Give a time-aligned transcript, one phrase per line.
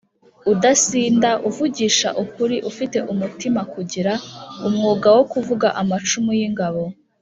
[0.51, 4.13] udasinda, uvugisha ukuri, ufite umutima kugira
[4.67, 6.83] umwuga wo kuvuga amacumu y’ingabo